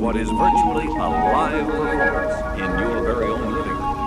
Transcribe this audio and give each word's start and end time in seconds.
what 0.00 0.16
is 0.16 0.30
virtually 0.30 0.86
a 0.86 1.08
live 1.08 1.66
performance 1.66 2.34
in 2.54 2.70
your 2.78 3.02
very 3.02 3.26
own 3.26 3.52
living 3.52 3.76
room. 3.76 4.00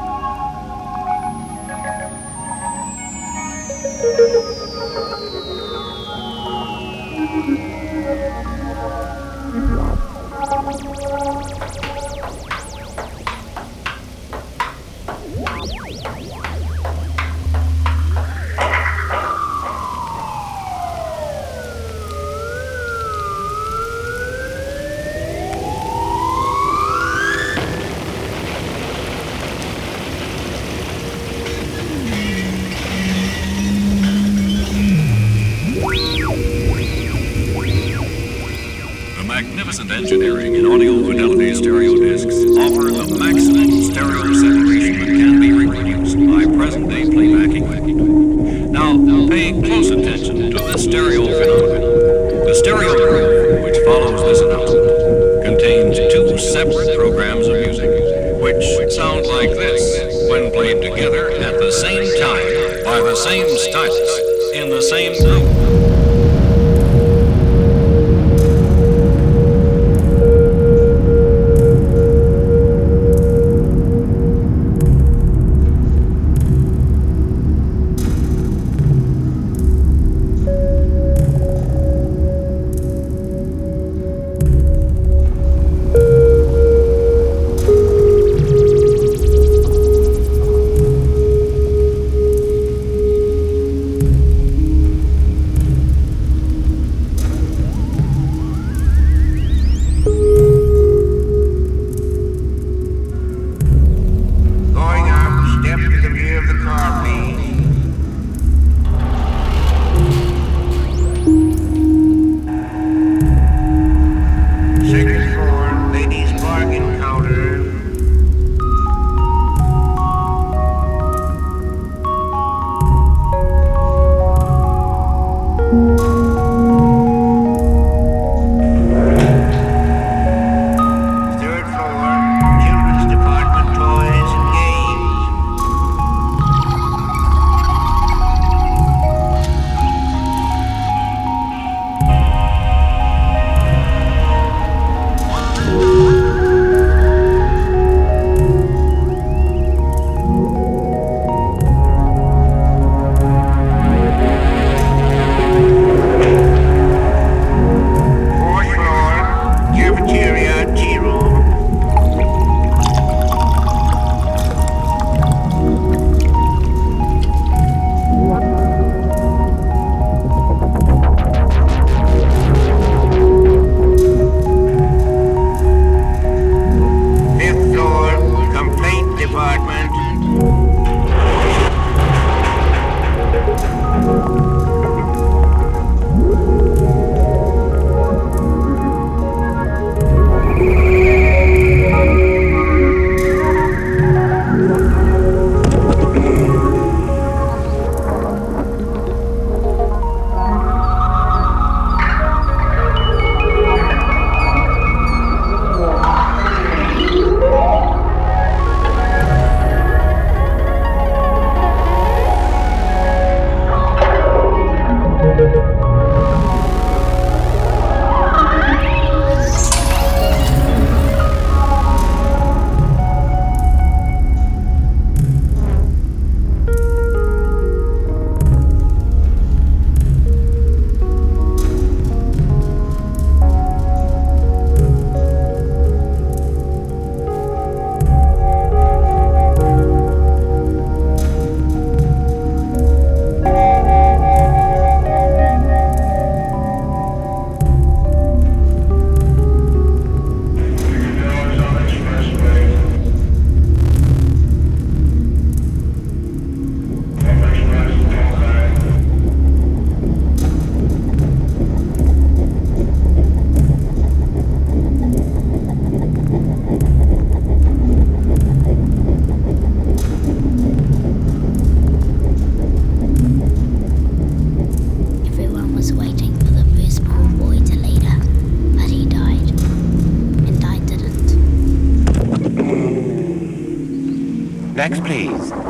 Next, 284.75 285.01
please. 285.01 285.62